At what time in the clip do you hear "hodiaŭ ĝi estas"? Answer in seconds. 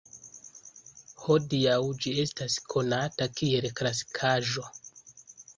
1.25-2.57